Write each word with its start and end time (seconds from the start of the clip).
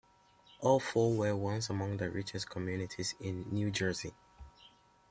All 0.61 0.79
four 0.79 1.15
were 1.15 1.35
once 1.35 1.69
among 1.69 1.97
the 1.97 2.09
richest 2.09 2.49
communities 2.49 3.13
in 3.19 3.43
New 3.51 3.69
Jersey. 3.69 4.15